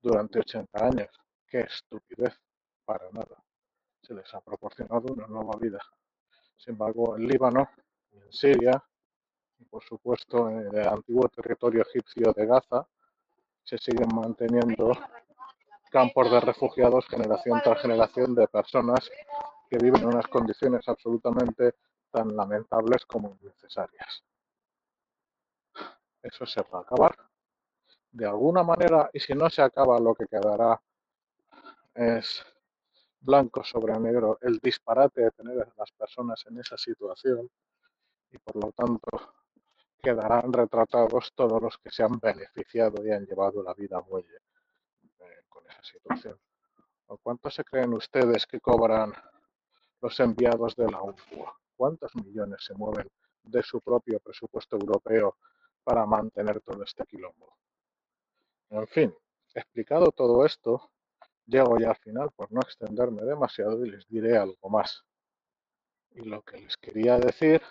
durante 0.00 0.38
80 0.38 0.82
años. 0.82 1.10
¡Qué 1.46 1.60
estupidez! 1.60 2.40
Para 2.86 3.10
nada. 3.10 3.44
Se 4.00 4.14
les 4.14 4.32
ha 4.32 4.40
proporcionado 4.40 5.12
una 5.12 5.26
nueva 5.26 5.58
vida. 5.60 5.80
Sin 6.56 6.72
embargo, 6.72 7.18
en 7.18 7.28
Líbano, 7.28 7.68
en 8.24 8.32
Siria 8.32 8.82
y 9.58 9.64
por 9.64 9.82
supuesto 9.82 10.48
en 10.48 10.74
el 10.74 10.88
antiguo 10.88 11.28
territorio 11.28 11.82
egipcio 11.82 12.32
de 12.32 12.46
Gaza, 12.46 12.86
se 13.64 13.78
siguen 13.78 14.08
manteniendo 14.14 14.92
campos 15.90 16.30
de 16.30 16.40
refugiados 16.40 17.06
generación 17.06 17.60
tras 17.62 17.82
generación 17.82 18.34
de 18.34 18.46
personas 18.48 19.10
que 19.68 19.78
viven 19.78 20.02
en 20.02 20.08
unas 20.08 20.26
condiciones 20.26 20.86
absolutamente 20.88 21.74
tan 22.10 22.36
lamentables 22.36 23.04
como 23.04 23.36
innecesarias. 23.40 24.24
Eso 26.22 26.46
se 26.46 26.62
va 26.62 26.78
a 26.78 26.82
acabar 26.82 27.14
de 28.10 28.26
alguna 28.26 28.62
manera, 28.62 29.10
y 29.12 29.20
si 29.20 29.34
no 29.34 29.48
se 29.50 29.62
acaba, 29.62 29.98
lo 30.00 30.14
que 30.14 30.26
quedará 30.26 30.80
es 31.94 32.44
blanco 33.20 33.64
sobre 33.64 33.98
negro 33.98 34.38
el 34.42 34.58
disparate 34.58 35.22
de 35.22 35.30
tener 35.32 35.60
a 35.60 35.72
las 35.76 35.90
personas 35.92 36.44
en 36.46 36.58
esa 36.58 36.76
situación 36.78 37.50
y 38.30 38.38
por 38.38 38.56
lo 38.56 38.72
tanto 38.72 39.08
quedarán 40.02 40.52
retratados 40.52 41.32
todos 41.34 41.60
los 41.60 41.78
que 41.78 41.90
se 41.90 42.02
han 42.02 42.18
beneficiado 42.18 43.04
y 43.04 43.10
han 43.10 43.26
llevado 43.26 43.62
la 43.62 43.74
vida 43.74 43.98
a 43.98 44.02
muelle 44.02 44.36
eh, 45.20 45.42
con 45.48 45.68
esa 45.68 45.82
situación. 45.82 46.38
¿Cuánto 47.22 47.50
se 47.50 47.64
creen 47.64 47.94
ustedes 47.94 48.46
que 48.46 48.60
cobran 48.60 49.12
los 50.00 50.20
enviados 50.20 50.76
de 50.76 50.90
la 50.90 51.00
UNRWA? 51.02 51.58
¿Cuántos 51.74 52.14
millones 52.16 52.64
se 52.64 52.74
mueven 52.74 53.08
de 53.42 53.62
su 53.62 53.80
propio 53.80 54.20
presupuesto 54.20 54.76
europeo 54.76 55.36
para 55.82 56.04
mantener 56.04 56.60
todo 56.60 56.82
este 56.82 57.04
quilombo? 57.06 57.56
En 58.70 58.86
fin, 58.88 59.14
explicado 59.54 60.12
todo 60.12 60.44
esto, 60.44 60.90
llego 61.46 61.78
ya 61.78 61.90
al 61.90 61.96
final 61.96 62.30
por 62.32 62.52
no 62.52 62.60
extenderme 62.60 63.22
demasiado 63.22 63.84
y 63.84 63.90
les 63.90 64.06
diré 64.06 64.36
algo 64.36 64.68
más. 64.68 65.02
Y 66.10 66.20
lo 66.22 66.42
que 66.42 66.58
les 66.58 66.76
quería 66.76 67.18
decir 67.18 67.62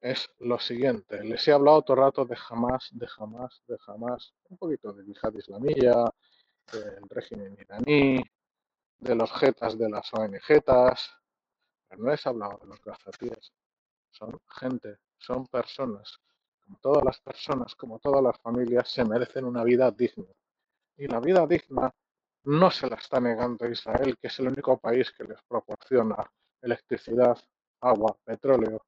es 0.00 0.30
lo 0.38 0.58
siguiente. 0.58 1.22
Les 1.22 1.46
he 1.46 1.52
hablado 1.52 1.82
todo 1.82 1.96
el 1.96 2.02
rato 2.04 2.24
de 2.24 2.36
jamás, 2.36 2.88
de 2.92 3.06
jamás, 3.06 3.62
de 3.66 3.78
jamás, 3.78 4.32
un 4.48 4.56
poquito 4.56 4.92
de 4.92 5.04
yihad 5.04 5.34
islamilla, 5.34 6.04
del 6.72 7.08
régimen 7.08 7.56
iraní, 7.58 8.22
de 8.98 9.14
los 9.14 9.30
jetas 9.32 9.78
de 9.78 9.90
las 9.90 10.12
ONGetas, 10.14 11.10
pero 11.88 12.02
no 12.02 12.10
les 12.10 12.24
he 12.24 12.28
hablado 12.28 12.58
de 12.58 12.68
los 12.68 12.80
gazatíes. 12.82 13.52
Son 14.10 14.40
gente, 14.48 14.98
son 15.18 15.46
personas. 15.46 16.18
Como 16.64 16.78
todas 16.78 17.04
las 17.04 17.20
personas, 17.20 17.74
como 17.74 17.98
todas 17.98 18.22
las 18.22 18.38
familias, 18.38 18.88
se 18.90 19.04
merecen 19.04 19.44
una 19.44 19.64
vida 19.64 19.90
digna. 19.90 20.26
Y 20.96 21.06
la 21.08 21.20
vida 21.20 21.46
digna 21.46 21.92
no 22.44 22.70
se 22.70 22.88
la 22.88 22.96
está 22.96 23.20
negando 23.20 23.68
Israel, 23.68 24.16
que 24.18 24.28
es 24.28 24.38
el 24.38 24.48
único 24.48 24.78
país 24.78 25.10
que 25.12 25.24
les 25.24 25.42
proporciona 25.42 26.30
electricidad, 26.62 27.38
agua, 27.80 28.16
petróleo 28.24 28.82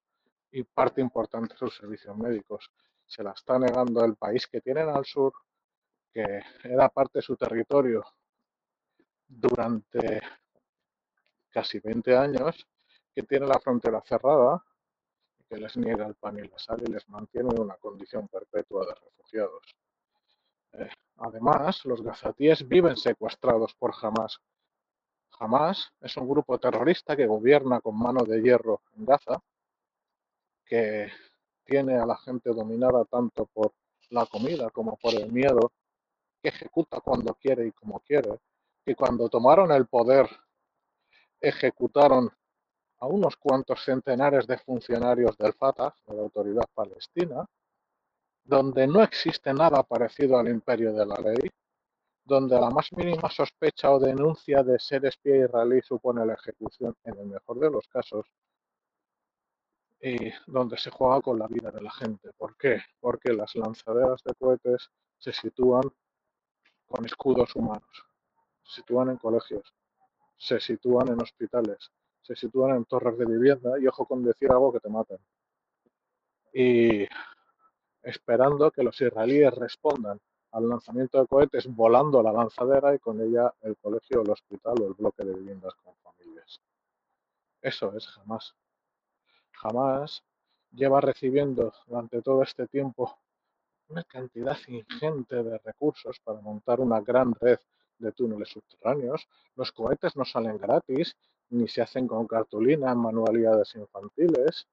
y 0.52 0.62
parte 0.64 1.00
importante 1.00 1.54
de 1.54 1.58
sus 1.58 1.74
servicios 1.76 2.16
médicos. 2.16 2.70
Se 3.06 3.22
la 3.22 3.32
está 3.32 3.58
negando 3.58 4.04
el 4.04 4.16
país 4.16 4.46
que 4.46 4.60
tienen 4.60 4.88
al 4.88 5.04
sur, 5.04 5.32
que 6.12 6.42
era 6.62 6.88
parte 6.90 7.18
de 7.18 7.22
su 7.22 7.36
territorio 7.36 8.04
durante 9.26 10.20
casi 11.50 11.80
20 11.80 12.16
años, 12.16 12.66
que 13.14 13.22
tiene 13.22 13.46
la 13.46 13.58
frontera 13.58 14.02
cerrada, 14.02 14.62
que 15.48 15.56
les 15.56 15.76
niega 15.76 16.06
el 16.06 16.14
pan 16.14 16.38
y 16.38 16.48
la 16.48 16.58
sal 16.58 16.82
y 16.86 16.90
les 16.90 17.08
mantiene 17.08 17.50
en 17.50 17.60
una 17.60 17.76
condición 17.76 18.28
perpetua 18.28 18.86
de 18.86 18.94
refugiados. 18.94 19.74
Eh, 20.72 20.88
además, 21.16 21.84
los 21.84 22.02
gazatíes 22.02 22.66
viven 22.66 22.96
secuestrados 22.96 23.74
por 23.74 23.94
Hamas. 24.00 24.38
Hamas 25.38 25.92
es 26.00 26.16
un 26.16 26.28
grupo 26.28 26.58
terrorista 26.58 27.16
que 27.16 27.26
gobierna 27.26 27.80
con 27.80 27.98
mano 27.98 28.24
de 28.24 28.40
hierro 28.42 28.82
en 28.96 29.06
Gaza 29.06 29.42
que 30.72 31.12
tiene 31.66 31.98
a 31.98 32.06
la 32.06 32.16
gente 32.16 32.48
dominada 32.48 33.04
tanto 33.04 33.44
por 33.44 33.74
la 34.08 34.24
comida 34.24 34.70
como 34.70 34.96
por 34.96 35.12
el 35.12 35.30
miedo, 35.30 35.70
que 36.42 36.48
ejecuta 36.48 36.98
cuando 37.00 37.34
quiere 37.34 37.66
y 37.66 37.72
como 37.72 38.00
quiere, 38.00 38.38
que 38.82 38.94
cuando 38.94 39.28
tomaron 39.28 39.70
el 39.70 39.86
poder 39.86 40.26
ejecutaron 41.38 42.30
a 43.00 43.06
unos 43.06 43.36
cuantos 43.36 43.84
centenares 43.84 44.46
de 44.46 44.56
funcionarios 44.56 45.36
del 45.36 45.52
Fatah, 45.52 45.94
de 46.06 46.14
la 46.14 46.22
autoridad 46.22 46.64
palestina, 46.72 47.44
donde 48.42 48.86
no 48.86 49.02
existe 49.02 49.52
nada 49.52 49.82
parecido 49.82 50.38
al 50.38 50.48
imperio 50.48 50.94
de 50.94 51.04
la 51.04 51.16
ley, 51.16 51.50
donde 52.24 52.58
la 52.58 52.70
más 52.70 52.90
mínima 52.96 53.28
sospecha 53.28 53.90
o 53.90 54.00
denuncia 54.00 54.62
de 54.62 54.78
ser 54.78 55.04
espía 55.04 55.44
israelí 55.44 55.82
supone 55.82 56.24
la 56.24 56.32
ejecución 56.32 56.96
en 57.04 57.18
el 57.18 57.26
mejor 57.26 57.58
de 57.58 57.70
los 57.70 57.86
casos, 57.88 58.24
y 60.02 60.32
donde 60.48 60.76
se 60.78 60.90
juega 60.90 61.20
con 61.20 61.38
la 61.38 61.46
vida 61.46 61.70
de 61.70 61.80
la 61.80 61.92
gente. 61.92 62.32
¿Por 62.36 62.56
qué? 62.56 62.80
Porque 63.00 63.32
las 63.32 63.54
lanzaderas 63.54 64.20
de 64.24 64.34
cohetes 64.34 64.90
se 65.18 65.32
sitúan 65.32 65.82
con 66.86 67.04
escudos 67.06 67.54
humanos, 67.54 68.04
se 68.64 68.80
sitúan 68.80 69.10
en 69.10 69.16
colegios, 69.16 69.72
se 70.36 70.58
sitúan 70.58 71.08
en 71.08 71.22
hospitales, 71.22 71.92
se 72.20 72.34
sitúan 72.34 72.76
en 72.76 72.84
torres 72.84 73.16
de 73.16 73.26
vivienda 73.26 73.78
y 73.78 73.86
ojo 73.86 74.04
con 74.04 74.24
decir 74.24 74.50
algo 74.50 74.72
que 74.72 74.80
te 74.80 74.88
maten. 74.88 75.18
Y 76.52 77.06
esperando 78.02 78.72
que 78.72 78.82
los 78.82 79.00
israelíes 79.00 79.54
respondan 79.54 80.20
al 80.50 80.68
lanzamiento 80.68 81.20
de 81.20 81.28
cohetes 81.28 81.66
volando 81.68 82.20
la 82.22 82.32
lanzadera 82.32 82.92
y 82.92 82.98
con 82.98 83.20
ella 83.20 83.54
el 83.62 83.76
colegio, 83.76 84.22
el 84.22 84.30
hospital 84.30 84.74
o 84.82 84.88
el 84.88 84.94
bloque 84.94 85.24
de 85.24 85.32
viviendas 85.32 85.74
con 85.76 85.94
familias. 86.02 86.60
Eso 87.62 87.96
es 87.96 88.06
jamás 88.08 88.54
jamás 89.52 90.24
lleva 90.72 91.00
recibiendo 91.00 91.72
durante 91.86 92.22
todo 92.22 92.42
este 92.42 92.66
tiempo 92.66 93.18
una 93.88 94.04
cantidad 94.04 94.56
ingente 94.68 95.42
de 95.42 95.58
recursos 95.58 96.18
para 96.20 96.40
montar 96.40 96.80
una 96.80 97.00
gran 97.00 97.34
red 97.34 97.58
de 97.98 98.12
túneles 98.12 98.48
subterráneos. 98.48 99.28
Los 99.54 99.70
cohetes 99.72 100.16
no 100.16 100.24
salen 100.24 100.58
gratis, 100.58 101.16
ni 101.50 101.68
se 101.68 101.82
hacen 101.82 102.08
con 102.08 102.26
cartulina 102.26 102.94
manualidades 102.94 103.74
infantiles. 103.74 104.66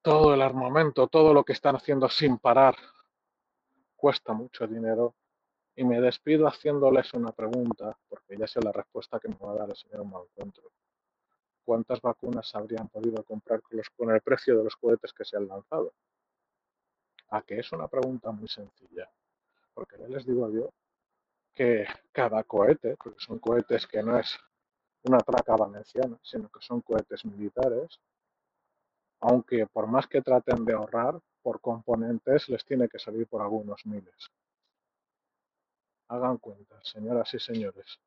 Todo 0.00 0.32
el 0.32 0.42
armamento, 0.42 1.08
todo 1.08 1.34
lo 1.34 1.44
que 1.44 1.52
están 1.52 1.74
haciendo 1.74 2.08
sin 2.08 2.38
parar, 2.38 2.76
cuesta 3.96 4.32
mucho 4.32 4.66
dinero. 4.66 5.14
Y 5.74 5.84
me 5.84 6.00
despido 6.00 6.46
haciéndoles 6.46 7.12
una 7.14 7.32
pregunta, 7.32 7.98
porque 8.08 8.36
ya 8.36 8.46
sé 8.46 8.60
la 8.60 8.72
respuesta 8.72 9.20
que 9.20 9.28
me 9.28 9.36
va 9.36 9.52
a 9.52 9.56
dar 9.56 9.70
el 9.70 9.76
señor 9.76 10.04
Malcontro 10.04 10.70
cuántas 11.68 12.00
vacunas 12.00 12.54
habrían 12.54 12.88
podido 12.88 13.22
comprar 13.24 13.60
con, 13.94 14.10
el 14.10 14.22
precio 14.22 14.56
de 14.56 14.64
los 14.64 14.74
cohetes 14.76 15.12
que 15.12 15.22
se 15.22 15.36
han 15.36 15.46
lanzado. 15.46 15.92
A 17.28 17.42
que 17.42 17.58
es 17.58 17.70
una 17.72 17.86
pregunta 17.88 18.30
muy 18.30 18.48
sencilla, 18.48 19.06
porque 19.74 19.98
ya 19.98 20.08
les 20.08 20.24
digo 20.24 20.50
yo 20.50 20.70
que 21.54 21.86
cada 22.10 22.42
cohete, 22.44 22.96
porque 22.96 23.20
son 23.20 23.38
cohetes 23.38 23.86
que 23.86 24.02
no 24.02 24.18
es 24.18 24.38
una 25.02 25.18
traca 25.18 25.56
valenciana, 25.56 26.18
sino 26.22 26.48
que 26.48 26.60
son 26.62 26.80
cohetes 26.80 27.22
militares, 27.26 28.00
aunque 29.20 29.66
por 29.66 29.86
más 29.88 30.06
que 30.06 30.22
traten 30.22 30.64
de 30.64 30.72
ahorrar, 30.72 31.20
por 31.42 31.60
componentes 31.60 32.48
les 32.48 32.64
tiene 32.64 32.88
que 32.88 32.98
salir 32.98 33.26
por 33.26 33.42
algunos 33.42 33.84
miles. 33.84 34.30
Hagan 36.08 36.38
cuenta, 36.38 36.82
señoras 36.82 37.34
y 37.34 37.38
señores 37.38 38.00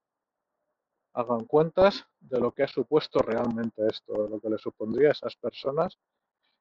hagan 1.14 1.46
cuentas 1.46 2.06
de 2.20 2.40
lo 2.40 2.52
que 2.52 2.64
ha 2.64 2.68
supuesto 2.68 3.20
realmente 3.20 3.86
esto, 3.88 4.24
de 4.24 4.30
lo 4.30 4.40
que 4.40 4.50
le 4.50 4.58
supondría 4.58 5.10
a 5.10 5.12
esas 5.12 5.36
personas 5.36 5.98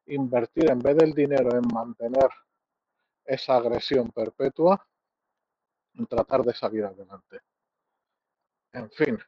invertir 0.07 0.71
en 0.71 0.81
vez 0.81 0.97
del 0.97 1.13
dinero 1.13 1.51
en 1.57 1.67
mantener 1.73 2.29
esa 3.25 3.57
agresión 3.57 4.11
perpetua, 4.11 4.85
en 5.95 6.07
tratar 6.07 6.43
de 6.43 6.55
salir 6.55 6.85
adelante. 6.85 7.41
En 8.73 8.91
fin, 8.91 9.19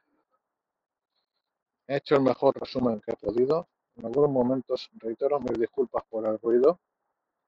he 1.87 1.97
hecho 1.97 2.15
el 2.15 2.21
mejor 2.21 2.59
resumen 2.59 3.01
que 3.01 3.11
he 3.11 3.15
podido. 3.15 3.67
En 3.95 4.05
algunos 4.05 4.31
momentos 4.31 4.89
reitero 4.95 5.39
mis 5.39 5.59
disculpas 5.59 6.03
por 6.09 6.25
el 6.25 6.39
ruido. 6.39 6.79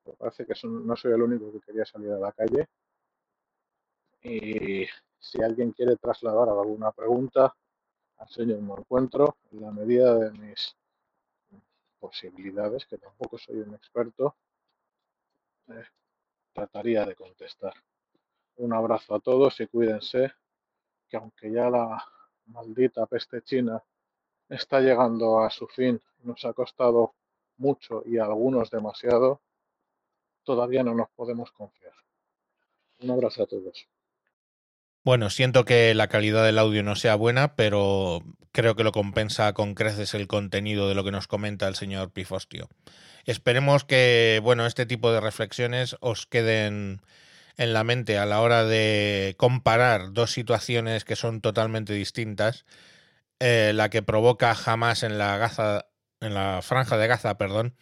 Me 0.06 0.14
parece 0.14 0.46
que 0.46 0.54
no 0.64 0.96
soy 0.96 1.14
el 1.14 1.22
único 1.24 1.52
que 1.52 1.62
quería 1.62 1.86
salir 1.86 2.12
a 2.12 2.20
la 2.20 2.32
calle. 2.32 2.68
Y 4.22 4.86
si 5.20 5.42
alguien 5.42 5.72
quiere 5.72 5.96
trasladar 5.98 6.50
alguna 6.50 6.92
pregunta, 6.92 7.56
al 8.18 8.30
señor 8.30 8.62
me 8.62 8.74
encuentro 8.74 9.38
en 9.52 9.62
la 9.62 9.72
medida 9.72 10.16
de 10.16 10.32
mis 10.32 10.76
posibilidades, 12.00 12.86
que 12.86 12.98
tampoco 12.98 13.38
soy 13.38 13.58
un 13.58 13.74
experto, 13.74 14.36
eh, 15.68 15.86
trataría 16.54 17.06
de 17.06 17.16
contestar. 17.16 17.74
Un 18.58 18.74
abrazo 18.74 19.16
a 19.16 19.20
todos 19.20 19.60
y 19.60 19.68
cuídense, 19.68 20.32
que 21.10 21.18
aunque 21.18 21.52
ya 21.52 21.70
la 21.70 22.04
maldita 22.48 23.06
peste 23.06 23.42
china 23.42 23.84
está 24.50 24.80
llegando 24.80 25.40
a 25.40 25.50
su 25.50 25.68
fin, 25.68 26.02
nos 26.24 26.46
ha 26.46 26.54
costado 26.54 27.16
mucho 27.58 28.04
y 28.06 28.18
a 28.18 28.26
algunos 28.26 28.70
demasiado, 28.70 29.42
todavía 30.44 30.84
no 30.84 30.94
nos 30.94 31.10
podemos 31.10 31.52
confiar. 31.52 31.94
Un 33.00 33.12
abrazo 33.12 33.44
a 33.44 33.48
todos. 33.48 33.88
Bueno, 35.06 35.30
siento 35.30 35.66
que 35.66 35.94
la 35.94 36.08
calidad 36.08 36.44
del 36.44 36.58
audio 36.58 36.82
no 36.82 36.96
sea 36.96 37.14
buena, 37.14 37.56
pero 37.56 38.24
creo 38.52 38.76
que 38.76 38.84
lo 38.84 38.92
compensa 38.92 39.54
con 39.54 39.76
creces 39.76 40.16
el 40.16 40.26
contenido 40.26 40.90
de 40.90 40.96
lo 40.96 41.04
que 41.04 41.12
nos 41.12 41.28
comenta 41.28 41.68
el 41.68 41.76
señor 41.76 42.12
Pifostio. 42.12 42.70
Esperemos 43.26 43.86
que, 43.86 44.40
bueno, 44.42 44.66
este 44.66 44.88
tipo 44.88 45.12
de 45.12 45.22
reflexiones 45.22 45.96
os 46.00 46.26
queden 46.26 47.02
en 47.56 47.74
la 47.74 47.84
mente 47.84 48.18
a 48.18 48.26
la 48.26 48.42
hora 48.42 48.64
de 48.64 49.36
comparar 49.38 50.12
dos 50.12 50.32
situaciones 50.32 51.06
que 51.06 51.16
son 51.16 51.40
totalmente 51.40 51.94
distintas. 51.94 52.66
Eh, 53.40 53.74
la 53.76 53.92
que 53.92 54.02
provoca 54.02 54.56
jamás 54.56 55.04
en 55.04 55.20
la 55.20 55.38
Gaza, 55.38 55.86
en 56.20 56.34
la 56.34 56.62
franja 56.64 56.98
de 56.98 57.06
Gaza, 57.06 57.38
perdón, 57.38 57.76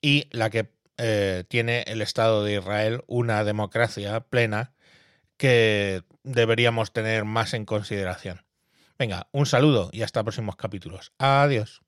y 0.00 0.26
la 0.32 0.50
que 0.50 0.72
eh, 0.98 1.44
tiene 1.46 1.84
el 1.86 2.02
Estado 2.02 2.42
de 2.42 2.54
Israel, 2.56 3.04
una 3.06 3.44
democracia 3.44 4.18
plena 4.22 4.72
que 5.36 6.02
deberíamos 6.24 6.92
tener 6.92 7.24
más 7.24 7.54
en 7.54 7.64
consideración. 7.64 8.44
Venga, 8.98 9.28
un 9.32 9.46
saludo 9.46 9.90
y 9.92 10.02
hasta 10.02 10.22
próximos 10.24 10.56
capítulos. 10.56 11.12
Adiós. 11.18 11.83